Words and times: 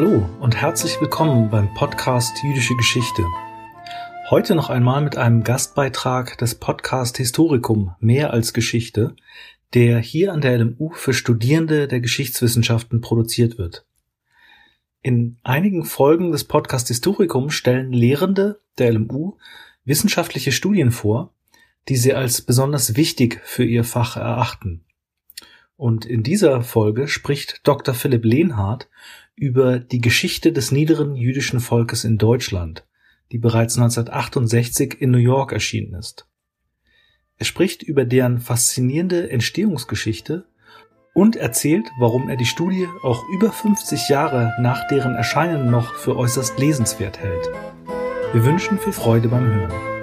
Hallo 0.00 0.30
und 0.38 0.54
herzlich 0.54 1.00
willkommen 1.00 1.50
beim 1.50 1.74
Podcast 1.74 2.40
Jüdische 2.44 2.76
Geschichte. 2.76 3.24
Heute 4.30 4.54
noch 4.54 4.70
einmal 4.70 5.02
mit 5.02 5.16
einem 5.16 5.42
Gastbeitrag 5.42 6.38
des 6.38 6.54
Podcast 6.54 7.16
Historikum 7.16 7.96
Mehr 7.98 8.32
als 8.32 8.52
Geschichte, 8.52 9.16
der 9.74 9.98
hier 9.98 10.32
an 10.32 10.40
der 10.40 10.56
LMU 10.56 10.90
für 10.92 11.12
Studierende 11.12 11.88
der 11.88 11.98
Geschichtswissenschaften 11.98 13.00
produziert 13.00 13.58
wird. 13.58 13.86
In 15.02 15.38
einigen 15.42 15.84
Folgen 15.84 16.30
des 16.30 16.44
Podcast 16.44 16.86
Historikum 16.86 17.50
stellen 17.50 17.92
Lehrende 17.92 18.60
der 18.78 18.92
LMU 18.92 19.36
wissenschaftliche 19.84 20.52
Studien 20.52 20.92
vor, 20.92 21.34
die 21.88 21.96
sie 21.96 22.14
als 22.14 22.40
besonders 22.42 22.94
wichtig 22.94 23.40
für 23.42 23.64
ihr 23.64 23.82
Fach 23.82 24.16
erachten. 24.16 24.84
Und 25.78 26.04
in 26.04 26.24
dieser 26.24 26.62
Folge 26.62 27.06
spricht 27.06 27.60
Dr. 27.62 27.94
Philipp 27.94 28.24
Lehnhardt 28.24 28.88
über 29.36 29.78
die 29.78 30.00
Geschichte 30.00 30.52
des 30.52 30.72
niederen 30.72 31.14
jüdischen 31.14 31.60
Volkes 31.60 32.02
in 32.02 32.18
Deutschland, 32.18 32.84
die 33.30 33.38
bereits 33.38 33.76
1968 33.76 35.00
in 35.00 35.12
New 35.12 35.18
York 35.18 35.52
erschienen 35.52 35.94
ist. 35.94 36.26
Er 37.36 37.44
spricht 37.44 37.84
über 37.84 38.04
deren 38.04 38.40
faszinierende 38.40 39.30
Entstehungsgeschichte 39.30 40.48
und 41.14 41.36
erzählt, 41.36 41.86
warum 42.00 42.28
er 42.28 42.36
die 42.36 42.44
Studie 42.44 42.88
auch 43.04 43.22
über 43.32 43.52
50 43.52 44.08
Jahre 44.08 44.54
nach 44.60 44.88
deren 44.88 45.14
Erscheinen 45.14 45.70
noch 45.70 45.94
für 45.94 46.16
äußerst 46.16 46.58
lesenswert 46.58 47.20
hält. 47.20 47.48
Wir 48.32 48.44
wünschen 48.44 48.80
viel 48.80 48.92
Freude 48.92 49.28
beim 49.28 49.46
Hören. 49.46 49.97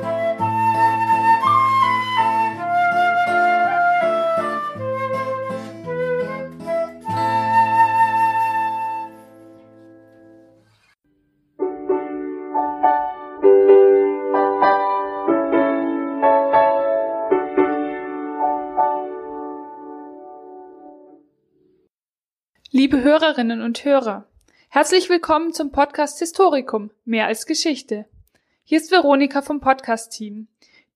Liebe 22.86 23.02
Hörerinnen 23.02 23.64
und 23.64 23.84
Hörer, 23.84 24.28
herzlich 24.70 25.10
willkommen 25.10 25.54
zum 25.54 25.72
Podcast 25.72 26.20
Historikum, 26.20 26.92
mehr 27.04 27.26
als 27.26 27.48
Geschichte. 27.48 28.06
Hier 28.64 28.78
ist 28.78 28.92
Veronika 28.92 29.42
vom 29.42 29.60
Podcast-Team. 29.60 30.46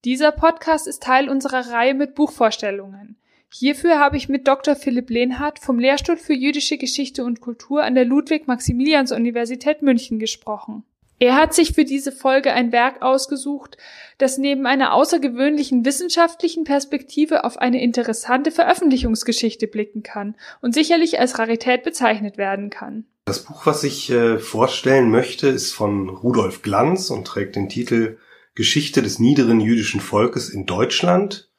Dieser 0.05 0.31
Podcast 0.31 0.85
ist 0.85 1.01
Teil 1.01 1.29
unserer 1.29 1.71
Reihe 1.71 1.95
mit 1.95 2.13
Buchvorstellungen. 2.13 3.15
Hierfür 3.51 3.97
habe 3.97 4.17
ich 4.17 4.29
mit 4.29 4.47
Dr. 4.47 4.75
Philipp 4.75 5.09
Lehnhardt 5.09 5.57
vom 5.57 5.79
Lehrstuhl 5.79 6.17
für 6.17 6.35
jüdische 6.35 6.77
Geschichte 6.77 7.23
und 7.23 7.41
Kultur 7.41 7.81
an 7.81 7.95
der 7.95 8.05
Ludwig-Maximilians-Universität 8.05 9.81
München 9.81 10.19
gesprochen. 10.19 10.83
Er 11.19 11.35
hat 11.35 11.53
sich 11.53 11.73
für 11.73 11.83
diese 11.83 12.13
Folge 12.13 12.53
ein 12.53 12.71
Werk 12.71 13.01
ausgesucht, 13.01 13.77
das 14.17 14.37
neben 14.37 14.65
einer 14.65 14.93
außergewöhnlichen 14.93 15.83
wissenschaftlichen 15.83 16.63
Perspektive 16.63 17.43
auf 17.43 17.57
eine 17.57 17.81
interessante 17.81 18.51
Veröffentlichungsgeschichte 18.51 19.67
blicken 19.67 20.01
kann 20.01 20.35
und 20.61 20.73
sicherlich 20.73 21.19
als 21.19 21.37
Rarität 21.37 21.83
bezeichnet 21.83 22.37
werden 22.37 22.69
kann. 22.69 23.05
Das 23.25 23.43
Buch, 23.43 23.65
was 23.65 23.83
ich 23.83 24.09
äh, 24.09 24.39
vorstellen 24.39 25.11
möchte, 25.11 25.49
ist 25.49 25.73
von 25.73 26.09
Rudolf 26.09 26.61
Glanz 26.61 27.09
und 27.09 27.27
trägt 27.27 27.57
den 27.57 27.67
Titel 27.67 28.17
Geschichte 28.55 29.01
des 29.01 29.19
niederen 29.19 29.59
jüdischen 29.59 29.99
Volkes 29.99 30.49
in 30.49 30.65
Deutschland. 30.65 31.51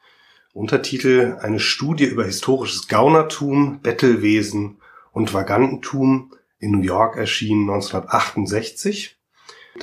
Untertitel 0.55 1.37
Eine 1.41 1.61
Studie 1.61 2.07
über 2.07 2.25
historisches 2.25 2.89
Gaunertum, 2.89 3.81
Bettelwesen 3.83 4.81
und 5.13 5.33
Vagantentum 5.33 6.33
in 6.59 6.73
New 6.73 6.83
York 6.83 7.17
erschienen 7.17 7.71
1968. 7.71 9.20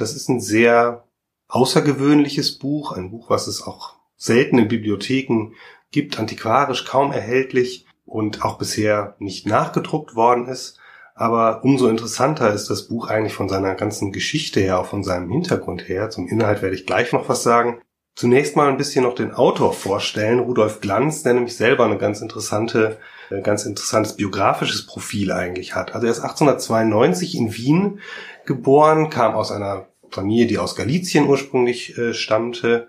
Das 0.02 0.16
ist 0.16 0.30
ein 0.30 0.40
sehr 0.40 1.04
außergewöhnliches 1.48 2.58
Buch, 2.58 2.92
ein 2.92 3.12
Buch, 3.12 3.30
was 3.30 3.48
es 3.48 3.62
auch 3.66 3.96
selten 4.16 4.58
in 4.58 4.68
Bibliotheken 4.68 5.54
gibt, 5.92 6.20
antiquarisch 6.20 6.86
kaum 6.86 7.12
erhältlich 7.12 7.86
und 8.06 8.44
auch 8.44 8.58
bisher 8.58 9.16
nicht 9.20 9.46
nachgedruckt 9.46 10.16
worden 10.16 10.48
ist. 10.48 10.80
Aber 11.16 11.64
umso 11.64 11.88
interessanter 11.88 12.54
ist 12.54 12.70
das 12.70 12.88
Buch 12.88 13.08
eigentlich 13.08 13.34
von 13.34 13.50
seiner 13.50 13.74
ganzen 13.76 14.12
Geschichte 14.12 14.60
her, 14.60 14.80
auch 14.80 14.86
von 14.86 15.04
seinem 15.04 15.32
Hintergrund 15.32 15.88
her. 15.88 16.10
Zum 16.10 16.28
Inhalt 16.28 16.62
werde 16.62 16.76
ich 16.76 16.86
gleich 16.86 17.12
noch 17.12 17.28
was 17.28 17.44
sagen. 17.44 17.82
Zunächst 18.16 18.56
mal 18.56 18.70
ein 18.70 18.78
bisschen 18.78 19.04
noch 19.04 19.16
den 19.16 19.34
Autor 19.34 19.74
vorstellen, 19.74 20.40
Rudolf 20.40 20.80
Glanz, 20.80 21.24
der 21.24 21.34
nämlich 21.34 21.56
selber 21.56 21.86
eine 21.86 21.98
ganz 21.98 22.22
interessante, 22.22 22.98
ganz 23.44 23.66
interessantes 23.66 24.16
biografisches 24.16 24.86
Profil 24.86 25.32
eigentlich 25.32 25.76
hat. 25.76 25.94
Also 25.94 26.08
er 26.08 26.12
ist 26.12 26.20
1892 26.20 27.36
in 27.36 27.54
Wien 27.56 28.00
geboren, 28.46 29.10
kam 29.10 29.34
aus 29.34 29.52
einer 29.52 29.88
Familie, 30.10 30.48
die 30.48 30.58
aus 30.58 30.76
Galizien 30.76 31.28
ursprünglich 31.28 31.98
äh, 31.98 32.14
stammte, 32.14 32.88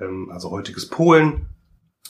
ähm, 0.00 0.30
also 0.30 0.50
heutiges 0.50 0.88
Polen, 0.88 1.46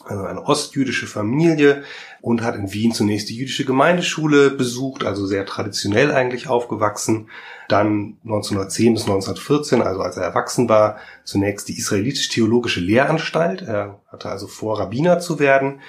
also 0.04 0.24
eine 0.24 0.42
ostjüdische 0.44 1.06
Familie 1.06 1.82
und 2.20 2.42
hat 2.42 2.54
in 2.54 2.72
Wien 2.72 2.92
zunächst 2.92 3.28
die 3.28 3.36
jüdische 3.36 3.64
Gemeindeschule 3.64 4.50
besucht, 4.50 5.04
also 5.04 5.26
sehr 5.26 5.44
traditionell 5.44 6.12
eigentlich 6.12 6.48
aufgewachsen. 6.48 7.28
Dann 7.68 8.16
1910 8.24 8.94
bis 8.94 9.02
1914, 9.02 9.82
also 9.82 10.00
als 10.00 10.16
er 10.16 10.24
erwachsen 10.24 10.68
war, 10.68 10.98
zunächst 11.24 11.68
die 11.68 11.78
israelitisch-theologische 11.78 12.80
Lehranstalt. 12.80 13.62
Er 13.62 14.00
hatte 14.06 14.28
also 14.30 14.46
vor, 14.46 14.78
Rabbiner 14.80 15.20
zu 15.20 15.38
werden. 15.38 15.80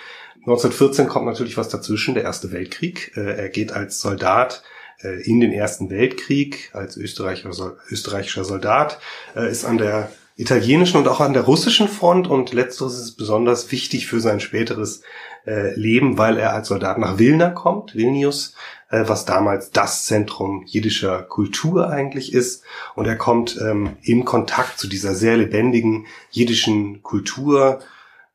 1914 0.50 1.08
kommt 1.08 1.28
natürlich 1.28 1.58
was 1.58 1.70
dazwischen, 1.70 2.16
der 2.16 2.24
Erste 2.24 2.52
Weltkrieg. 2.52 3.12
Äh, 3.16 3.38
er 3.38 3.50
geht 3.50 3.72
als 3.72 4.02
Soldat 4.02 4.64
äh, 5.04 5.22
in 5.22 5.40
den 5.40 5.52
Ersten 5.52 5.92
Weltkrieg 5.92 6.72
als 6.74 6.98
österreichischer, 6.98 7.78
österreichischer 7.92 8.44
Soldat, 8.44 9.00
äh, 9.36 9.50
ist 9.50 9.64
an 9.64 9.78
der 9.78 10.12
italienischen 10.38 10.98
und 10.98 11.08
auch 11.08 11.20
an 11.20 11.34
der 11.34 11.44
russischen 11.44 11.88
Front 11.88 12.28
und 12.28 12.52
letzteres 12.52 13.00
ist 13.00 13.16
besonders 13.16 13.72
wichtig 13.72 14.08
für 14.08 14.22
sein 14.22 14.40
späteres 14.40 15.04
äh, 15.46 15.76
Leben, 15.76 16.18
weil 16.18 16.38
er 16.38 16.54
als 16.54 16.70
Soldat 16.70 16.98
nach 16.98 17.20
Vilna 17.20 17.52
kommt, 17.52 17.96
Vilnius, 17.96 18.56
was 18.92 19.24
damals 19.24 19.70
das 19.70 20.06
Zentrum 20.06 20.64
jiddischer 20.66 21.22
Kultur 21.22 21.92
eigentlich 21.92 22.34
ist. 22.34 22.64
Und 22.96 23.06
er 23.06 23.18
kommt 23.18 23.56
ähm, 23.62 23.98
in 24.02 24.26
Kontakt 24.26 24.80
zu 24.80 24.88
dieser 24.88 25.14
sehr 25.14 25.38
lebendigen 25.38 26.08
jiddischen 26.32 27.04
Kultur, 27.04 27.82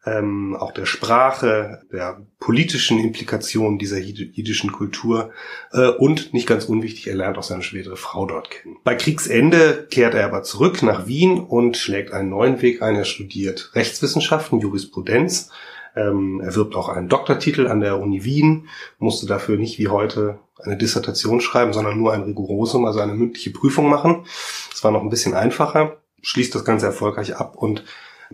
ähm, 0.06 0.56
auch 0.56 0.72
der 0.72 0.87
Sprache, 0.87 1.82
der 1.92 2.20
politischen 2.38 2.98
Implikationen 2.98 3.78
dieser 3.78 3.98
jiddischen 3.98 4.72
Kultur 4.72 5.31
äh, 5.72 5.88
und 5.88 6.34
nicht 6.34 6.47
ganz 6.47 6.66
unwichtig, 6.66 7.06
er 7.06 7.15
lernt 7.15 7.38
auch 7.38 7.42
seine 7.42 7.62
schwedere 7.62 7.97
Frau 7.97 8.26
dort 8.26 8.50
kennen. 8.50 8.76
Bei 8.84 8.94
Kriegsende 8.94 9.87
kehrt 9.91 10.15
er 10.15 10.26
aber 10.26 10.42
zurück 10.42 10.82
nach 10.82 11.06
Wien 11.06 11.41
und 11.41 11.76
schlägt 11.76 12.12
einen 12.12 12.28
neuen 12.28 12.60
Weg 12.60 12.82
ein. 12.82 12.97
Er 12.97 13.04
studiert 13.04 13.70
Rechtswissenschaften, 13.75 14.60
Jurisprudenz. 14.60 15.50
Ähm, 15.97 16.41
er 16.44 16.54
wirbt 16.54 16.75
auch 16.75 16.88
einen 16.88 17.09
Doktortitel 17.09 17.66
an 17.69 17.81
der 17.81 18.00
Uni 18.00 18.25
Wien, 18.25 18.69
musste 18.98 19.26
dafür 19.26 19.56
nicht 19.56 19.78
wie 19.78 19.88
heute 19.88 20.38
eine 20.62 20.76
Dissertation 20.76 21.41
schreiben, 21.41 21.72
sondern 21.72 21.98
nur 21.98 22.12
ein 22.12 22.22
Rigorosum, 22.22 22.84
also 22.84 23.00
eine 23.00 23.15
mündliche 23.15 23.50
Prüfung 23.50 23.88
machen. 23.88 24.25
Das 24.71 24.82
war 24.82 24.91
noch 24.91 25.03
ein 25.03 25.10
bisschen 25.10 25.34
einfacher, 25.34 25.98
schließt 26.22 26.54
das 26.54 26.65
Ganze 26.65 26.86
erfolgreich 26.86 27.36
ab 27.36 27.56
und 27.56 27.84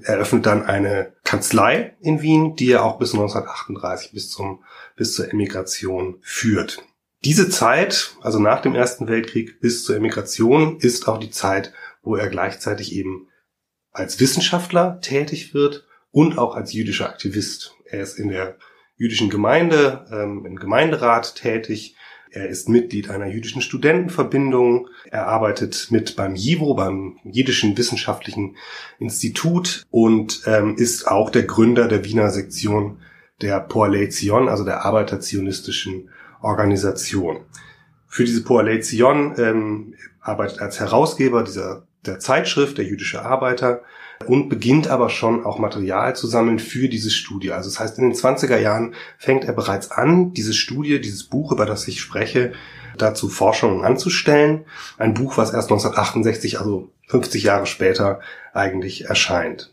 eröffnet 0.03 0.47
dann 0.47 0.65
eine 0.65 1.13
Kanzlei 1.31 1.95
in 2.01 2.23
Wien, 2.23 2.57
die 2.57 2.73
er 2.73 2.85
auch 2.85 2.99
bis 2.99 3.13
1938 3.13 4.11
bis 4.11 4.31
zum, 4.31 4.65
bis 4.97 5.15
zur 5.15 5.33
Emigration 5.33 6.19
führt. 6.23 6.83
Diese 7.25 7.49
Zeit, 7.49 8.17
also 8.21 8.41
nach 8.41 8.61
dem 8.63 8.75
Ersten 8.75 9.07
Weltkrieg 9.07 9.61
bis 9.61 9.85
zur 9.85 9.95
Emigration, 9.95 10.81
ist 10.81 11.07
auch 11.07 11.19
die 11.19 11.31
Zeit, 11.31 11.73
wo 12.03 12.17
er 12.17 12.29
gleichzeitig 12.31 12.97
eben 12.97 13.29
als 13.93 14.19
Wissenschaftler 14.19 15.01
tätig 15.03 15.55
wird 15.55 15.87
und 16.11 16.37
auch 16.37 16.57
als 16.57 16.73
jüdischer 16.73 17.09
Aktivist. 17.09 17.77
Er 17.85 18.03
ist 18.03 18.19
in 18.19 18.31
der 18.31 18.57
jüdischen 18.97 19.31
Gemeinde, 19.31 20.07
ähm, 20.11 20.45
im 20.45 20.57
Gemeinderat 20.57 21.37
tätig, 21.37 21.95
er 22.33 22.49
ist 22.49 22.69
Mitglied 22.69 23.11
einer 23.11 23.27
jüdischen 23.27 23.63
Studentenverbindung. 23.63 24.89
Er 25.11 25.27
arbeitet 25.27 25.89
mit 25.91 26.17
beim 26.17 26.35
JIVO, 26.35 26.75
beim 26.75 27.19
Jiddischen 27.25 27.77
Wissenschaftlichen 27.77 28.57
Institut 28.99 29.85
und 29.91 30.43
ähm, 30.47 30.77
ist 30.77 31.09
auch 31.09 31.31
der 31.31 31.45
Gründer 31.45 31.89
der 31.89 32.05
Wiener 32.05 32.31
Sektion 32.31 32.99
der 33.41 33.61
Poalei 33.61 34.07
Zion, 34.07 34.49
also 34.49 34.65
der 34.65 34.85
arbeiterzionistischen 34.85 36.11
Organisation. 36.43 37.41
Für 38.07 38.25
diese 38.25 38.45
Poalei 38.45 38.79
Zion 38.79 39.35
ähm, 39.39 39.95
arbeitet 40.21 40.61
als 40.61 40.81
Herausgeber 40.81 41.43
dieser 41.43 41.87
der 42.07 42.19
Zeitschrift 42.19 42.79
der 42.79 42.85
jüdische 42.85 43.23
Arbeiter 43.23 43.83
und 44.27 44.49
beginnt 44.49 44.89
aber 44.89 45.09
schon 45.09 45.45
auch 45.45 45.59
Material 45.59 46.15
zu 46.15 46.27
sammeln 46.27 46.59
für 46.59 46.89
diese 46.89 47.11
Studie. 47.11 47.53
Also 47.53 47.71
das 47.71 47.81
heißt, 47.81 47.99
in 47.99 48.11
den 48.11 48.19
20er 48.19 48.59
Jahren 48.59 48.95
fängt 49.19 49.45
er 49.45 49.53
bereits 49.53 49.91
an, 49.91 50.33
diese 50.33 50.53
Studie, 50.53 51.01
dieses 51.01 51.25
Buch, 51.25 51.53
über 51.53 51.67
das 51.67 51.89
ich 51.89 52.01
spreche, 52.01 52.53
dazu 52.99 53.29
Forschungen 53.29 53.85
anzustellen. 53.85 54.67
Ein 54.99 55.15
Buch, 55.15 55.37
was 55.37 55.53
erst 55.53 55.71
1968, 55.71 56.59
also 56.59 56.91
50 57.09 57.45
Jahre 57.45 57.67
später, 57.67 58.21
eigentlich 58.53 59.07
erscheint. 59.07 59.73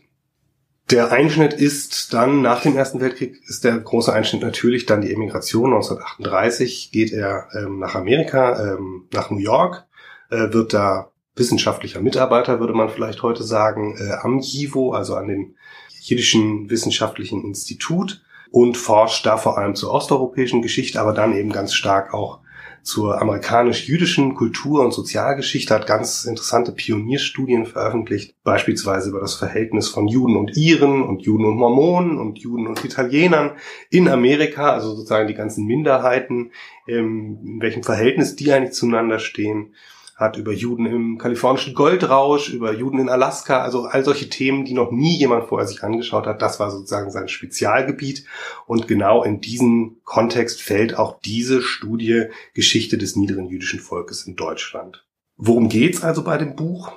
Der 0.90 1.12
Einschnitt 1.12 1.52
ist 1.52 2.14
dann 2.14 2.40
nach 2.40 2.62
dem 2.62 2.74
Ersten 2.74 3.00
Weltkrieg 3.00 3.42
ist 3.46 3.64
der 3.64 3.76
große 3.78 4.10
Einschnitt 4.10 4.40
natürlich 4.40 4.86
dann 4.86 5.02
die 5.02 5.12
Emigration. 5.12 5.74
1938 5.74 6.90
geht 6.90 7.12
er 7.12 7.48
ähm, 7.54 7.78
nach 7.78 7.94
Amerika, 7.94 8.72
ähm, 8.72 9.06
nach 9.12 9.28
New 9.28 9.38
York, 9.38 9.84
äh, 10.30 10.50
wird 10.50 10.72
da 10.72 11.10
wissenschaftlicher 11.38 12.00
Mitarbeiter, 12.00 12.60
würde 12.60 12.74
man 12.74 12.88
vielleicht 12.88 13.22
heute 13.22 13.42
sagen, 13.42 13.96
äh, 13.98 14.12
am 14.22 14.40
JIVO, 14.40 14.92
also 14.92 15.14
an 15.14 15.28
dem 15.28 15.54
Jiddischen 16.00 16.70
Wissenschaftlichen 16.70 17.44
Institut 17.44 18.22
und 18.50 18.76
forscht 18.76 19.26
da 19.26 19.36
vor 19.36 19.58
allem 19.58 19.74
zur 19.74 19.92
osteuropäischen 19.92 20.62
Geschichte, 20.62 21.00
aber 21.00 21.12
dann 21.12 21.36
eben 21.36 21.52
ganz 21.52 21.74
stark 21.74 22.14
auch 22.14 22.40
zur 22.82 23.20
amerikanisch-jüdischen 23.20 24.34
Kultur- 24.34 24.82
und 24.82 24.92
Sozialgeschichte, 24.92 25.74
hat 25.74 25.86
ganz 25.86 26.24
interessante 26.24 26.72
Pionierstudien 26.72 27.66
veröffentlicht, 27.66 28.34
beispielsweise 28.44 29.10
über 29.10 29.20
das 29.20 29.34
Verhältnis 29.34 29.88
von 29.88 30.08
Juden 30.08 30.36
und 30.36 30.56
Iren 30.56 31.02
und 31.02 31.20
Juden 31.20 31.44
und 31.44 31.56
Mormonen 31.56 32.18
und 32.18 32.38
Juden 32.38 32.66
und 32.66 32.82
Italienern 32.82 33.52
in 33.90 34.08
Amerika, 34.08 34.72
also 34.72 34.94
sozusagen 34.94 35.28
die 35.28 35.34
ganzen 35.34 35.66
Minderheiten, 35.66 36.52
ähm, 36.86 37.38
in 37.44 37.60
welchem 37.60 37.82
Verhältnis 37.82 38.36
die 38.36 38.50
eigentlich 38.52 38.72
zueinander 38.72 39.18
stehen 39.18 39.74
hat 40.18 40.36
über 40.36 40.52
Juden 40.52 40.84
im 40.84 41.16
kalifornischen 41.16 41.74
Goldrausch, 41.74 42.48
über 42.48 42.74
Juden 42.74 42.98
in 42.98 43.08
Alaska, 43.08 43.62
also 43.62 43.84
all 43.84 44.04
solche 44.04 44.28
Themen, 44.28 44.64
die 44.64 44.74
noch 44.74 44.90
nie 44.90 45.16
jemand 45.16 45.44
vorher 45.46 45.68
sich 45.68 45.84
angeschaut 45.84 46.26
hat. 46.26 46.42
Das 46.42 46.58
war 46.58 46.72
sozusagen 46.72 47.12
sein 47.12 47.28
Spezialgebiet. 47.28 48.24
Und 48.66 48.88
genau 48.88 49.22
in 49.22 49.40
diesen 49.40 50.02
Kontext 50.02 50.60
fällt 50.60 50.98
auch 50.98 51.20
diese 51.20 51.62
Studie 51.62 52.24
Geschichte 52.52 52.98
des 52.98 53.14
niederen 53.14 53.46
jüdischen 53.46 53.78
Volkes 53.78 54.26
in 54.26 54.34
Deutschland. 54.34 55.06
Worum 55.36 55.68
geht's 55.68 56.02
also 56.02 56.24
bei 56.24 56.36
dem 56.36 56.56
Buch? 56.56 56.92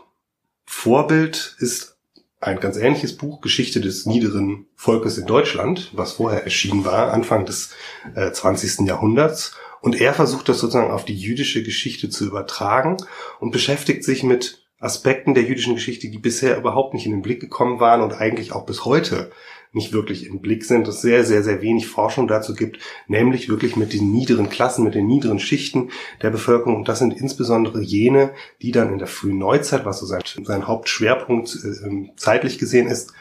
Vorbild 0.65 1.55
ist 1.59 1.97
ein 2.39 2.59
ganz 2.59 2.75
ähnliches 2.75 3.15
Buch, 3.15 3.39
Geschichte 3.41 3.81
des 3.81 4.07
niederen 4.07 4.65
Volkes 4.75 5.19
in 5.19 5.27
Deutschland, 5.27 5.91
was 5.93 6.13
vorher 6.13 6.43
erschienen 6.43 6.85
war, 6.85 7.13
Anfang 7.13 7.45
des 7.45 7.69
äh, 8.15 8.31
20. 8.31 8.87
Jahrhunderts. 8.87 9.55
Und 9.81 9.99
er 9.99 10.13
versucht 10.13 10.47
das 10.47 10.59
sozusagen 10.59 10.91
auf 10.91 11.05
die 11.05 11.15
jüdische 11.15 11.63
Geschichte 11.63 12.09
zu 12.09 12.25
übertragen 12.25 12.97
und 13.39 13.51
beschäftigt 13.51 14.03
sich 14.03 14.23
mit 14.23 14.61
Aspekten 14.79 15.33
der 15.33 15.43
jüdischen 15.43 15.75
Geschichte, 15.75 16.09
die 16.09 16.17
bisher 16.17 16.57
überhaupt 16.57 16.93
nicht 16.93 17.05
in 17.05 17.11
den 17.11 17.21
Blick 17.21 17.39
gekommen 17.39 17.79
waren 17.79 18.01
und 18.01 18.13
eigentlich 18.13 18.51
auch 18.51 18.65
bis 18.65 18.85
heute 18.85 19.31
nicht 19.73 19.93
wirklich 19.93 20.25
im 20.25 20.41
Blick 20.41 20.65
sind, 20.65 20.87
es 20.87 21.01
sehr, 21.01 21.23
sehr, 21.23 21.43
sehr 21.43 21.61
wenig 21.61 21.87
Forschung 21.87 22.27
dazu 22.27 22.55
gibt, 22.55 22.79
nämlich 23.07 23.47
wirklich 23.47 23.75
mit 23.75 23.93
den 23.93 24.11
niederen 24.11 24.49
Klassen, 24.49 24.83
mit 24.83 24.95
den 24.95 25.07
niederen 25.07 25.39
Schichten 25.39 25.91
der 26.21 26.29
Bevölkerung. 26.29 26.75
Und 26.75 26.89
das 26.89 26.99
sind 26.99 27.13
insbesondere 27.13 27.81
jene, 27.81 28.31
die 28.61 28.71
dann 28.71 28.91
in 28.91 28.97
der 28.97 29.07
frühen 29.07 29.37
Neuzeit, 29.37 29.85
was 29.85 29.99
so 29.99 30.05
sein, 30.05 30.21
sein 30.43 30.67
Hauptschwerpunkt 30.67 31.55
äh, 31.63 32.11
zeitlich 32.17 32.57
gesehen 32.57 32.87
ist, 32.87 33.13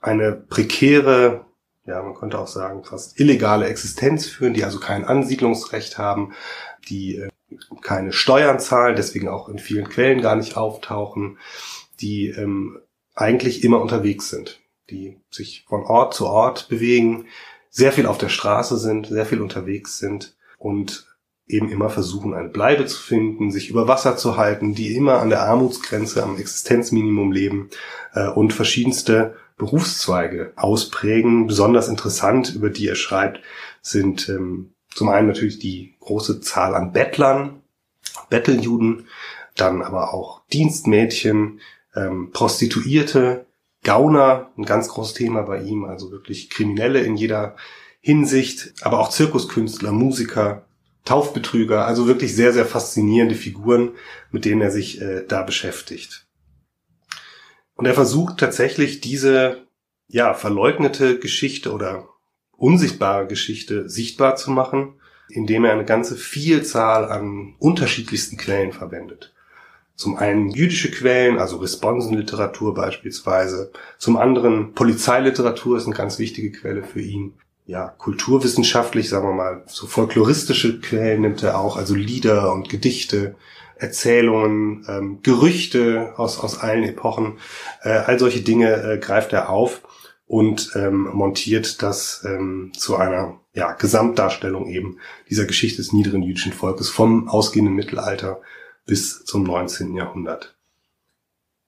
eine 0.00 0.32
prekäre 0.32 1.47
ja, 1.88 2.02
man 2.02 2.14
könnte 2.14 2.38
auch 2.38 2.48
sagen, 2.48 2.84
fast 2.84 3.18
illegale 3.18 3.66
Existenz 3.66 4.26
führen, 4.26 4.52
die 4.52 4.64
also 4.64 4.78
kein 4.78 5.04
Ansiedlungsrecht 5.04 5.96
haben, 5.96 6.34
die 6.88 7.16
äh, 7.16 7.28
keine 7.80 8.12
Steuern 8.12 8.60
zahlen, 8.60 8.94
deswegen 8.94 9.28
auch 9.28 9.48
in 9.48 9.58
vielen 9.58 9.88
Quellen 9.88 10.20
gar 10.20 10.36
nicht 10.36 10.56
auftauchen, 10.56 11.38
die 12.00 12.28
ähm, 12.28 12.78
eigentlich 13.14 13.64
immer 13.64 13.80
unterwegs 13.80 14.28
sind, 14.28 14.60
die 14.90 15.18
sich 15.30 15.64
von 15.66 15.82
Ort 15.84 16.12
zu 16.12 16.26
Ort 16.26 16.68
bewegen, 16.68 17.26
sehr 17.70 17.92
viel 17.92 18.06
auf 18.06 18.18
der 18.18 18.28
Straße 18.28 18.76
sind, 18.76 19.06
sehr 19.06 19.24
viel 19.24 19.40
unterwegs 19.40 19.98
sind 19.98 20.36
und 20.58 21.06
eben 21.46 21.70
immer 21.70 21.88
versuchen, 21.88 22.34
eine 22.34 22.50
Bleibe 22.50 22.84
zu 22.84 23.00
finden, 23.00 23.50
sich 23.50 23.70
über 23.70 23.88
Wasser 23.88 24.18
zu 24.18 24.36
halten, 24.36 24.74
die 24.74 24.94
immer 24.94 25.20
an 25.20 25.30
der 25.30 25.42
Armutsgrenze, 25.44 26.22
am 26.22 26.36
Existenzminimum 26.36 27.32
leben 27.32 27.70
äh, 28.12 28.28
und 28.28 28.52
verschiedenste 28.52 29.36
Berufszweige 29.58 30.52
ausprägen. 30.56 31.46
Besonders 31.46 31.88
interessant, 31.88 32.54
über 32.54 32.70
die 32.70 32.88
er 32.88 32.94
schreibt, 32.94 33.40
sind 33.82 34.28
ähm, 34.28 34.72
zum 34.94 35.08
einen 35.08 35.28
natürlich 35.28 35.58
die 35.58 35.96
große 36.00 36.40
Zahl 36.40 36.74
an 36.74 36.92
Bettlern, 36.92 37.62
Betteljuden, 38.30 39.06
dann 39.56 39.82
aber 39.82 40.14
auch 40.14 40.42
Dienstmädchen, 40.52 41.60
ähm, 41.94 42.30
Prostituierte, 42.32 43.46
Gauner, 43.84 44.50
ein 44.56 44.64
ganz 44.64 44.88
großes 44.88 45.14
Thema 45.14 45.42
bei 45.42 45.62
ihm, 45.62 45.84
also 45.84 46.10
wirklich 46.10 46.50
Kriminelle 46.50 47.00
in 47.00 47.16
jeder 47.16 47.56
Hinsicht, 48.00 48.74
aber 48.82 49.00
auch 49.00 49.10
Zirkuskünstler, 49.10 49.92
Musiker, 49.92 50.64
Taufbetrüger, 51.04 51.86
also 51.86 52.06
wirklich 52.06 52.34
sehr, 52.34 52.52
sehr 52.52 52.66
faszinierende 52.66 53.34
Figuren, 53.34 53.92
mit 54.30 54.44
denen 54.44 54.60
er 54.60 54.70
sich 54.70 55.00
äh, 55.00 55.24
da 55.26 55.42
beschäftigt. 55.42 56.27
Und 57.78 57.86
er 57.86 57.94
versucht 57.94 58.38
tatsächlich 58.38 59.00
diese, 59.00 59.68
ja, 60.08 60.34
verleugnete 60.34 61.20
Geschichte 61.20 61.72
oder 61.72 62.08
unsichtbare 62.56 63.28
Geschichte 63.28 63.88
sichtbar 63.88 64.34
zu 64.34 64.50
machen, 64.50 64.94
indem 65.28 65.64
er 65.64 65.74
eine 65.74 65.84
ganze 65.84 66.16
Vielzahl 66.16 67.04
an 67.04 67.54
unterschiedlichsten 67.60 68.36
Quellen 68.36 68.72
verwendet. 68.72 69.32
Zum 69.94 70.16
einen 70.16 70.50
jüdische 70.50 70.90
Quellen, 70.90 71.38
also 71.38 71.58
Responsenliteratur 71.58 72.74
beispielsweise. 72.74 73.70
Zum 73.96 74.16
anderen 74.16 74.74
Polizeiliteratur 74.74 75.76
ist 75.76 75.86
eine 75.86 75.94
ganz 75.94 76.18
wichtige 76.18 76.50
Quelle 76.50 76.82
für 76.82 77.00
ihn. 77.00 77.34
Ja, 77.64 77.94
kulturwissenschaftlich, 77.96 79.08
sagen 79.08 79.28
wir 79.28 79.34
mal, 79.34 79.62
so 79.66 79.86
folkloristische 79.86 80.80
Quellen 80.80 81.20
nimmt 81.20 81.44
er 81.44 81.60
auch, 81.60 81.76
also 81.76 81.94
Lieder 81.94 82.52
und 82.52 82.68
Gedichte. 82.68 83.36
Erzählungen, 83.78 84.84
ähm, 84.88 85.22
Gerüchte 85.22 86.14
aus, 86.16 86.38
aus 86.38 86.60
allen 86.60 86.84
Epochen, 86.84 87.38
äh, 87.82 87.90
all 87.90 88.18
solche 88.18 88.40
Dinge 88.40 88.82
äh, 88.82 88.98
greift 88.98 89.32
er 89.32 89.50
auf 89.50 89.82
und 90.26 90.72
ähm, 90.74 91.08
montiert 91.12 91.82
das 91.82 92.24
ähm, 92.26 92.72
zu 92.76 92.96
einer 92.96 93.40
ja, 93.54 93.72
Gesamtdarstellung 93.72 94.68
eben 94.68 94.98
dieser 95.30 95.46
Geschichte 95.46 95.78
des 95.78 95.92
niederen 95.92 96.22
jüdischen 96.22 96.52
Volkes 96.52 96.90
vom 96.90 97.28
ausgehenden 97.28 97.74
Mittelalter 97.74 98.40
bis 98.86 99.24
zum 99.24 99.42
19. 99.44 99.94
Jahrhundert. 99.94 100.56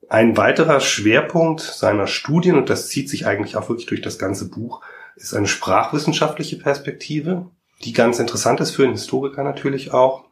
Ein 0.08 0.36
weiterer 0.36 0.80
Schwerpunkt 0.80 1.60
seiner 1.60 2.06
Studien, 2.06 2.56
und 2.56 2.68
das 2.68 2.88
zieht 2.88 3.08
sich 3.08 3.26
eigentlich 3.26 3.56
auch 3.56 3.68
wirklich 3.68 3.86
durch 3.86 4.02
das 4.02 4.18
ganze 4.18 4.48
Buch, 4.48 4.80
ist 5.14 5.34
eine 5.34 5.46
sprachwissenschaftliche 5.46 6.56
Perspektive, 6.56 7.46
die 7.84 7.92
ganz 7.92 8.18
interessant 8.18 8.60
ist 8.60 8.72
für 8.72 8.84
einen 8.84 8.94
Historiker 8.94 9.44
natürlich 9.44 9.92
auch. 9.92 10.24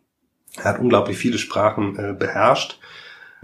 Er 0.57 0.65
hat 0.65 0.81
unglaublich 0.81 1.19
viele 1.19 1.39
Sprachen 1.39 1.97
äh, 1.99 2.13
beherrscht, 2.13 2.79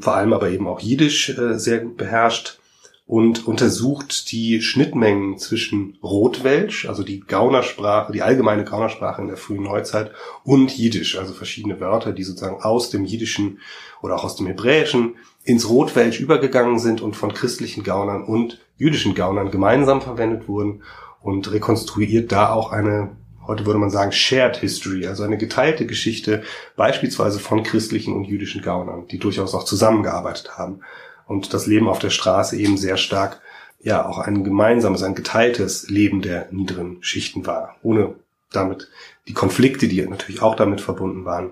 vor 0.00 0.14
allem 0.14 0.32
aber 0.32 0.50
eben 0.50 0.66
auch 0.66 0.80
Jiddisch 0.80 1.30
äh, 1.30 1.58
sehr 1.58 1.80
gut 1.80 1.96
beherrscht 1.96 2.58
und 3.06 3.46
untersucht 3.46 4.32
die 4.32 4.62
Schnittmengen 4.62 5.38
zwischen 5.38 5.98
Rotwelsch, 6.02 6.86
also 6.88 7.02
die 7.02 7.20
Gaunersprache, 7.20 8.12
die 8.12 8.23
allgemeine 8.23 8.64
Gaunersprache 8.64 9.20
in 9.20 9.28
der 9.28 9.37
frühen 9.37 9.62
Neuzeit 9.62 10.11
und 10.42 10.76
Jiddisch, 10.76 11.18
also 11.18 11.34
verschiedene 11.34 11.80
Wörter, 11.80 12.12
die 12.12 12.23
sozusagen 12.25 12.62
aus 12.62 12.88
dem 12.88 13.04
Jiddischen 13.04 13.58
oder 14.00 14.16
auch 14.16 14.25
aus 14.25 14.37
dem 14.37 14.46
Hebräischen 14.46 15.16
ins 15.44 15.68
Rotwelsch 15.68 16.18
übergegangen 16.18 16.78
sind 16.78 17.02
und 17.02 17.14
von 17.14 17.34
christlichen 17.34 17.84
Gaunern 17.84 18.25
und 18.25 18.61
jüdischen 18.78 19.14
Gaunern 19.14 19.50
gemeinsam 19.50 20.00
verwendet 20.00 20.49
wurden 20.49 20.82
und 21.20 21.52
rekonstruiert 21.52 22.32
da 22.32 22.52
auch 22.52 22.73
eine 22.73 23.11
heute 23.46 23.66
würde 23.66 23.78
man 23.78 23.90
sagen, 23.90 24.12
Shared 24.12 24.56
History, 24.56 25.06
also 25.06 25.22
eine 25.22 25.38
geteilte 25.38 25.86
Geschichte, 25.86 26.42
beispielsweise 26.76 27.38
von 27.38 27.62
christlichen 27.62 28.14
und 28.14 28.24
jüdischen 28.24 28.62
Gaunern, 28.62 29.06
die 29.08 29.18
durchaus 29.18 29.54
auch 29.54 29.64
zusammengearbeitet 29.64 30.56
haben 30.56 30.80
und 31.26 31.54
das 31.54 31.66
Leben 31.66 31.88
auf 31.88 31.98
der 31.98 32.10
Straße 32.10 32.56
eben 32.56 32.76
sehr 32.76 32.96
stark, 32.96 33.40
ja, 33.80 34.06
auch 34.06 34.18
ein 34.18 34.44
gemeinsames, 34.44 35.02
ein 35.02 35.14
geteiltes 35.14 35.88
Leben 35.90 36.22
der 36.22 36.48
niederen 36.50 37.02
Schichten 37.02 37.46
war, 37.46 37.76
ohne 37.82 38.14
damit 38.50 38.88
die 39.28 39.34
Konflikte, 39.34 39.88
die 39.88 40.00
natürlich 40.06 40.42
auch 40.42 40.56
damit 40.56 40.80
verbunden 40.80 41.24
waren, 41.24 41.50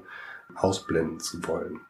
ausblenden 0.54 1.20
zu 1.20 1.46
wollen. 1.46 1.80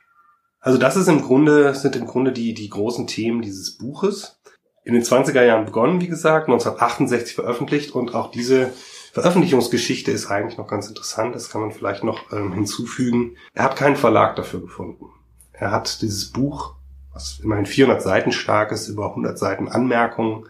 Also 0.60 0.78
das 0.78 0.96
ist 0.96 1.08
im 1.08 1.22
Grunde, 1.22 1.74
sind 1.74 1.96
im 1.96 2.06
Grunde 2.06 2.32
die, 2.32 2.54
die 2.54 2.70
großen 2.70 3.06
Themen 3.06 3.42
dieses 3.42 3.78
Buches. 3.78 4.40
In 4.84 4.94
den 4.94 5.02
20er 5.02 5.44
Jahren 5.44 5.66
begonnen, 5.66 6.00
wie 6.00 6.08
gesagt, 6.08 6.48
1968 6.48 7.34
veröffentlicht 7.34 7.92
und 7.92 8.14
auch 8.14 8.30
diese 8.30 8.72
Veröffentlichungsgeschichte 9.12 10.10
ist 10.10 10.30
eigentlich 10.30 10.56
noch 10.56 10.66
ganz 10.66 10.88
interessant, 10.88 11.34
das 11.34 11.50
kann 11.50 11.60
man 11.60 11.70
vielleicht 11.70 12.02
noch 12.02 12.32
ähm, 12.32 12.54
hinzufügen. 12.54 13.36
Er 13.52 13.64
hat 13.64 13.76
keinen 13.76 13.96
Verlag 13.96 14.36
dafür 14.36 14.62
gefunden. 14.62 15.10
Er 15.52 15.70
hat 15.70 16.00
dieses 16.00 16.30
Buch, 16.32 16.76
was 17.12 17.38
immerhin 17.40 17.66
400 17.66 18.02
Seiten 18.02 18.32
stark 18.32 18.72
ist, 18.72 18.88
über 18.88 19.10
100 19.10 19.38
Seiten 19.38 19.68
Anmerkungen, 19.68 20.48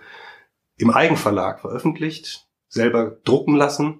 im 0.77 0.91
Eigenverlag 0.91 1.61
veröffentlicht, 1.61 2.47
selber 2.69 3.19
drucken 3.25 3.57
lassen, 3.57 3.99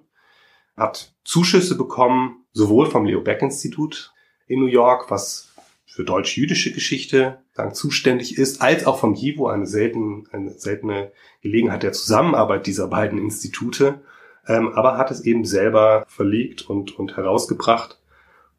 hat 0.77 1.13
Zuschüsse 1.25 1.77
bekommen, 1.77 2.45
sowohl 2.53 2.89
vom 2.89 3.03
Leo 3.03 3.19
Beck 3.19 3.41
Institut 3.41 4.13
in 4.47 4.61
New 4.61 4.67
York, 4.67 5.11
was 5.11 5.53
für 5.85 6.05
deutsch-jüdische 6.05 6.71
Geschichte 6.71 7.43
dann 7.53 7.73
zuständig 7.73 8.37
ist, 8.37 8.61
als 8.61 8.85
auch 8.87 8.97
vom 8.97 9.13
JIVO, 9.13 9.47
eine, 9.47 9.67
selten, 9.67 10.25
eine 10.31 10.57
seltene 10.57 11.11
Gelegenheit 11.41 11.83
der 11.83 11.91
Zusammenarbeit 11.91 12.65
dieser 12.65 12.87
beiden 12.87 13.19
Institute 13.19 14.01
ähm, 14.47 14.73
aber 14.73 14.97
hat 14.97 15.11
es 15.11 15.21
eben 15.21 15.45
selber 15.45 16.05
verlegt 16.07 16.69
und, 16.69 16.97
und 16.97 17.17
herausgebracht. 17.17 17.99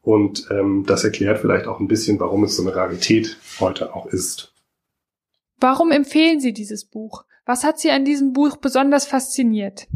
Und 0.01 0.47
ähm, 0.51 0.83
das 0.85 1.03
erklärt 1.03 1.39
vielleicht 1.39 1.67
auch 1.67 1.79
ein 1.79 1.87
bisschen, 1.87 2.19
warum 2.19 2.43
es 2.43 2.55
so 2.55 2.63
eine 2.63 2.75
Rarität 2.75 3.37
heute 3.59 3.95
auch 3.95 4.05
ist. 4.05 4.53
Warum 5.59 5.91
empfehlen 5.91 6.39
Sie 6.39 6.53
dieses 6.53 6.85
Buch? 6.85 7.25
Was 7.45 7.63
hat 7.63 7.79
Sie 7.79 7.91
an 7.91 8.05
diesem 8.05 8.33
Buch 8.33 8.57
besonders 8.57 9.05
fasziniert? 9.05 9.87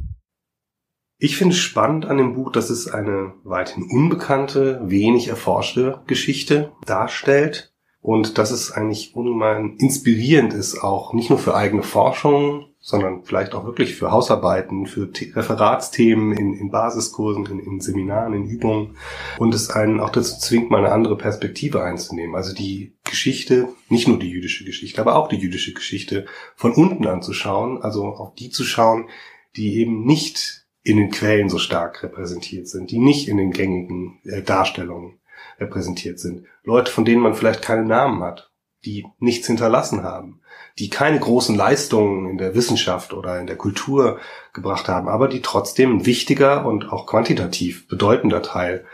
Ich 1.17 1.35
finde 1.35 1.53
es 1.53 1.59
spannend 1.59 2.05
an 2.05 2.17
dem 2.17 2.33
Buch, 2.33 2.51
dass 2.51 2.69
es 2.69 2.87
eine 2.87 3.33
weithin 3.43 3.83
unbekannte, 3.83 4.79
wenig 4.85 5.27
erforschte 5.27 6.01
Geschichte 6.07 6.71
darstellt 6.85 7.73
und 8.01 8.37
dass 8.37 8.51
es 8.51 8.71
eigentlich 8.71 9.15
ungemein 9.15 9.75
inspirierend 9.77 10.53
ist, 10.53 10.81
auch 10.81 11.13
nicht 11.13 11.29
nur 11.29 11.39
für 11.39 11.55
eigene 11.55 11.83
Forschung, 11.83 12.65
sondern 12.79 13.23
vielleicht 13.23 13.53
auch 13.53 13.65
wirklich 13.65 13.95
für 13.95 14.11
Hausarbeiten, 14.11 14.85
für 14.85 15.11
Referatsthemen 15.11 16.31
in, 16.31 16.53
in 16.53 16.71
Basiskursen, 16.71 17.45
in, 17.45 17.59
in, 17.59 17.81
Seminaren, 17.81 18.33
in 18.33 18.45
Übungen 18.45 18.95
und 19.37 19.53
es 19.53 19.69
einen 19.69 19.99
auch 19.99 20.11
dazu 20.11 20.39
zwingt, 20.39 20.71
mal 20.71 20.77
eine 20.77 20.93
andere 20.93 21.17
Perspektive 21.17 21.83
einzunehmen. 21.83 22.35
Also 22.35 22.53
die 22.53 22.95
Geschichte, 23.03 23.67
nicht 23.89 24.07
nur 24.07 24.17
die 24.17 24.29
jüdische 24.29 24.63
Geschichte, 24.63 25.01
aber 25.01 25.17
auch 25.17 25.27
die 25.27 25.37
jüdische 25.37 25.73
Geschichte 25.73 26.25
von 26.55 26.71
unten 26.71 27.05
anzuschauen, 27.05 27.81
also 27.81 28.05
auf 28.05 28.33
die 28.35 28.49
zu 28.49 28.63
schauen, 28.63 29.09
die 29.57 29.75
eben 29.75 30.05
nicht 30.05 30.65
in 30.81 30.95
den 30.95 31.11
Quellen 31.11 31.49
so 31.49 31.57
stark 31.57 32.01
repräsentiert 32.01 32.69
sind, 32.69 32.91
die 32.91 32.99
nicht 32.99 33.27
in 33.27 33.35
den 33.35 33.51
gängigen 33.51 34.21
äh, 34.23 34.41
Darstellungen 34.41 35.18
repräsentiert 35.59 36.19
sind. 36.19 36.45
Leute, 36.63 36.91
von 36.91 37.05
denen 37.05 37.21
man 37.21 37.33
vielleicht 37.33 37.61
keine 37.61 37.85
Namen 37.85 38.23
hat, 38.23 38.51
die 38.85 39.05
nichts 39.19 39.47
hinterlassen 39.47 40.03
haben, 40.03 40.41
die 40.77 40.89
keine 40.89 41.19
großen 41.19 41.55
Leistungen 41.55 42.29
in 42.29 42.37
der 42.37 42.55
Wissenschaft 42.55 43.13
oder 43.13 43.39
in 43.39 43.47
der 43.47 43.57
Kultur 43.57 44.19
gebracht 44.53 44.87
haben, 44.87 45.09
aber 45.09 45.27
die 45.27 45.41
trotzdem 45.41 45.97
ein 45.97 46.05
wichtiger 46.05 46.65
und 46.65 46.91
auch 46.91 47.05
quantitativ 47.05 47.87
bedeutender 47.87 48.41
Teil 48.41 48.85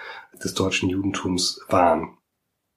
des 0.43 0.53
deutschen 0.53 0.89
Judentums 0.89 1.61
waren. 1.69 2.17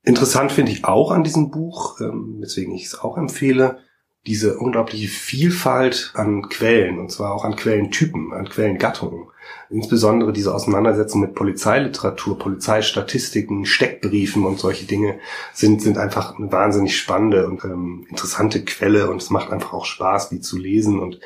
Interessant 0.02 0.52
finde 0.52 0.72
ich 0.72 0.84
auch 0.84 1.10
an 1.10 1.24
diesem 1.24 1.50
Buch, 1.50 2.00
ähm, 2.00 2.36
weswegen 2.40 2.74
ich 2.74 2.84
es 2.84 2.98
auch 2.98 3.16
empfehle, 3.16 3.78
diese 4.26 4.58
unglaubliche 4.58 5.08
Vielfalt 5.08 6.12
an 6.14 6.48
Quellen, 6.48 6.98
und 6.98 7.10
zwar 7.10 7.32
auch 7.32 7.44
an 7.44 7.56
Quellentypen, 7.56 8.32
an 8.32 8.48
Quellengattungen. 8.48 9.28
Insbesondere 9.70 10.32
diese 10.32 10.54
Auseinandersetzung 10.54 11.20
mit 11.20 11.34
Polizeiliteratur, 11.34 12.38
Polizeistatistiken, 12.38 13.64
Steckbriefen 13.64 14.44
und 14.44 14.58
solche 14.58 14.86
Dinge 14.86 15.18
sind, 15.52 15.80
sind 15.80 15.98
einfach 15.98 16.38
eine 16.38 16.52
wahnsinnig 16.52 16.98
spannende 16.98 17.46
und 17.46 17.64
ähm, 17.64 18.06
interessante 18.10 18.64
Quelle 18.64 19.10
und 19.10 19.22
es 19.22 19.30
macht 19.30 19.50
einfach 19.50 19.72
auch 19.72 19.86
Spaß, 19.86 20.30
die 20.30 20.40
zu 20.40 20.58
lesen 20.58 20.98
und, 21.00 21.20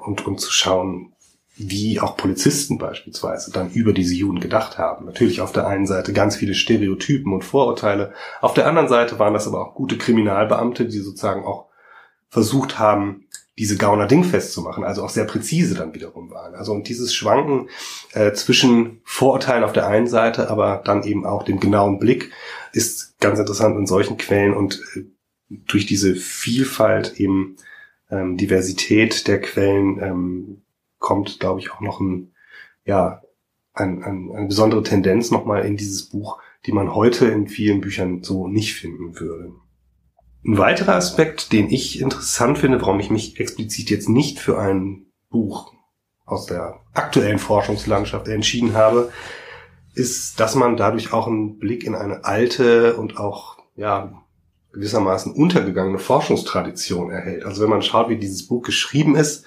und, 0.00 0.26
und 0.26 0.40
zu 0.40 0.50
schauen, 0.50 1.12
wie 1.56 2.00
auch 2.00 2.16
Polizisten 2.16 2.76
beispielsweise 2.76 3.50
dann 3.50 3.70
über 3.70 3.92
diese 3.92 4.14
Juden 4.14 4.40
gedacht 4.40 4.76
haben. 4.76 5.06
Natürlich 5.06 5.40
auf 5.40 5.52
der 5.52 5.66
einen 5.66 5.86
Seite 5.86 6.12
ganz 6.12 6.36
viele 6.36 6.54
Stereotypen 6.54 7.32
und 7.32 7.44
Vorurteile, 7.44 8.12
auf 8.42 8.54
der 8.54 8.66
anderen 8.66 8.88
Seite 8.88 9.18
waren 9.18 9.32
das 9.32 9.46
aber 9.46 9.66
auch 9.66 9.74
gute 9.74 9.96
Kriminalbeamte, 9.96 10.86
die 10.86 10.98
sozusagen 10.98 11.44
auch 11.44 11.65
versucht 12.28 12.78
haben, 12.78 13.26
diese 13.58 13.76
Gauner 13.78 14.06
Ding 14.06 14.22
festzumachen, 14.22 14.84
also 14.84 15.02
auch 15.02 15.08
sehr 15.08 15.24
präzise 15.24 15.74
dann 15.74 15.94
wiederum 15.94 16.30
waren. 16.30 16.54
Also 16.54 16.72
und 16.72 16.88
dieses 16.88 17.14
Schwanken 17.14 17.70
äh, 18.12 18.32
zwischen 18.32 19.00
Vorurteilen 19.04 19.64
auf 19.64 19.72
der 19.72 19.86
einen 19.86 20.08
Seite, 20.08 20.50
aber 20.50 20.82
dann 20.84 21.04
eben 21.04 21.24
auch 21.24 21.42
dem 21.42 21.58
genauen 21.58 21.98
Blick 21.98 22.32
ist 22.72 23.18
ganz 23.18 23.38
interessant 23.38 23.78
in 23.78 23.86
solchen 23.86 24.18
Quellen 24.18 24.52
und 24.52 24.82
äh, 24.94 25.04
durch 25.48 25.86
diese 25.86 26.16
Vielfalt 26.16 27.18
eben 27.18 27.56
ähm, 28.10 28.36
Diversität 28.36 29.26
der 29.26 29.40
Quellen 29.40 30.02
ähm, 30.02 30.62
kommt, 30.98 31.40
glaube 31.40 31.60
ich, 31.60 31.72
auch 31.72 31.80
noch 31.80 32.00
ein, 32.00 32.32
ja, 32.84 33.22
ein, 33.72 34.02
ein, 34.02 34.32
eine 34.34 34.46
besondere 34.46 34.82
Tendenz 34.82 35.30
nochmal 35.30 35.64
in 35.64 35.76
dieses 35.76 36.08
Buch, 36.08 36.40
die 36.66 36.72
man 36.72 36.94
heute 36.94 37.26
in 37.26 37.46
vielen 37.48 37.80
Büchern 37.80 38.22
so 38.22 38.48
nicht 38.48 38.74
finden 38.74 39.18
würde. 39.18 39.52
Ein 40.46 40.58
weiterer 40.58 40.94
Aspekt, 40.94 41.52
den 41.52 41.70
ich 41.70 42.00
interessant 42.00 42.58
finde, 42.58 42.80
warum 42.80 43.00
ich 43.00 43.10
mich 43.10 43.40
explizit 43.40 43.90
jetzt 43.90 44.08
nicht 44.08 44.38
für 44.38 44.58
ein 44.58 45.06
Buch 45.28 45.72
aus 46.24 46.46
der 46.46 46.80
aktuellen 46.94 47.40
Forschungslandschaft 47.40 48.28
entschieden 48.28 48.74
habe, 48.74 49.10
ist, 49.94 50.38
dass 50.38 50.54
man 50.54 50.76
dadurch 50.76 51.12
auch 51.12 51.26
einen 51.26 51.58
Blick 51.58 51.82
in 51.82 51.96
eine 51.96 52.24
alte 52.24 52.96
und 52.96 53.18
auch, 53.18 53.58
ja, 53.74 54.22
gewissermaßen 54.72 55.32
untergegangene 55.32 55.98
Forschungstradition 55.98 57.10
erhält. 57.10 57.44
Also 57.44 57.62
wenn 57.62 57.70
man 57.70 57.82
schaut, 57.82 58.08
wie 58.08 58.18
dieses 58.18 58.46
Buch 58.46 58.62
geschrieben 58.62 59.16
ist, 59.16 59.44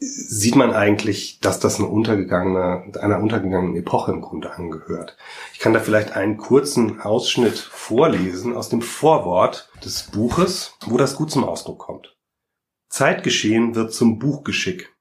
sieht 0.00 0.54
man 0.54 0.72
eigentlich, 0.72 1.40
dass 1.40 1.58
das 1.58 1.78
eine 1.78 1.88
untergegangene, 1.88 2.92
einer 3.00 3.20
untergegangenen 3.20 3.76
Epoche 3.76 4.12
im 4.12 4.20
Grunde 4.20 4.52
angehört. 4.52 5.16
Ich 5.52 5.58
kann 5.58 5.72
da 5.72 5.80
vielleicht 5.80 6.12
einen 6.12 6.36
kurzen 6.36 7.00
Ausschnitt 7.00 7.58
vorlesen 7.58 8.54
aus 8.54 8.68
dem 8.68 8.80
Vorwort 8.80 9.70
des 9.84 10.04
Buches, 10.04 10.74
wo 10.86 10.96
das 10.96 11.16
gut 11.16 11.32
zum 11.32 11.44
Ausdruck 11.44 11.80
kommt. 11.80 12.16
Zeitgeschehen 12.88 13.74
wird 13.74 13.92
zum 13.92 14.18
Buchgeschick. 14.18 14.94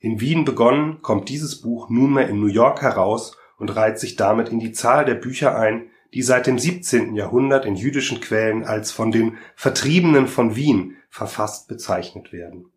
In 0.00 0.20
Wien 0.20 0.44
begonnen, 0.44 1.00
kommt 1.00 1.28
dieses 1.28 1.62
Buch 1.62 1.88
nunmehr 1.88 2.28
in 2.28 2.40
New 2.40 2.48
York 2.48 2.82
heraus 2.82 3.36
und 3.56 3.74
reiht 3.74 4.00
sich 4.00 4.16
damit 4.16 4.48
in 4.48 4.58
die 4.58 4.72
Zahl 4.72 5.04
der 5.04 5.14
Bücher 5.14 5.56
ein, 5.56 5.90
die 6.12 6.22
seit 6.22 6.46
dem 6.46 6.58
17. 6.58 7.14
Jahrhundert 7.14 7.64
in 7.64 7.76
jüdischen 7.76 8.20
Quellen 8.20 8.64
als 8.64 8.90
von 8.90 9.12
den 9.12 9.38
Vertriebenen 9.54 10.26
von 10.26 10.56
Wien 10.56 10.96
verfasst 11.08 11.68
bezeichnet 11.68 12.32
werden. 12.32 12.73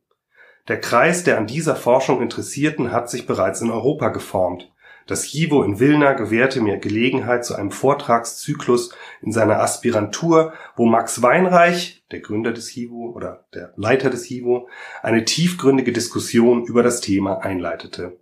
Der 0.67 0.81
Kreis 0.81 1.23
der 1.23 1.37
an 1.37 1.47
dieser 1.47 1.75
Forschung 1.75 2.21
Interessierten 2.21 2.91
hat 2.91 3.09
sich 3.09 3.25
bereits 3.25 3.61
in 3.61 3.71
Europa 3.71 4.09
geformt. 4.09 4.69
Das 5.05 5.31
JIVO 5.31 5.63
in 5.63 5.79
Wilna 5.79 6.11
gewährte 6.13 6.59
mir 6.59 6.77
Gelegenheit 6.77 7.45
zu 7.45 7.55
einem 7.55 7.71
Vortragszyklus 7.71 8.93
in 9.21 9.31
seiner 9.31 9.61
Aspirantur, 9.61 10.51
wo 10.75 10.85
Max 10.85 11.21
Weinreich, 11.21 12.03
der 12.11 12.19
Gründer 12.19 12.51
des 12.51 12.75
JIVO 12.75 13.13
oder 13.15 13.45
der 13.53 13.73
Leiter 13.77 14.09
des 14.09 14.27
JIVO, 14.27 14.67
eine 15.01 15.23
tiefgründige 15.23 15.93
Diskussion 15.93 16.65
über 16.65 16.83
das 16.83 16.99
Thema 16.99 17.37
einleitete. 17.37 18.19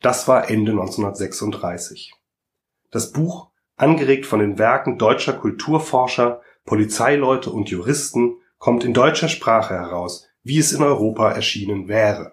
Das 0.00 0.28
war 0.28 0.48
Ende 0.48 0.70
1936. 0.70 2.14
Das 2.92 3.10
Buch, 3.10 3.50
angeregt 3.74 4.24
von 4.24 4.38
den 4.38 4.58
Werken 4.58 4.96
deutscher 4.96 5.32
Kulturforscher, 5.32 6.40
Polizeileute 6.64 7.50
und 7.50 7.68
Juristen, 7.68 8.36
kommt 8.58 8.84
in 8.84 8.94
deutscher 8.94 9.28
Sprache 9.28 9.74
heraus 9.74 10.27
wie 10.42 10.58
es 10.58 10.72
in 10.72 10.82
Europa 10.82 11.30
erschienen 11.30 11.88
wäre. 11.88 12.32